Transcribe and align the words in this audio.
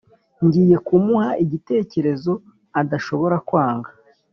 ngiye 0.45 0.77
kumuha 0.87 1.29
igitekerezo 1.43 2.31
adashobora 2.81 3.35
kwanga. 3.47 3.89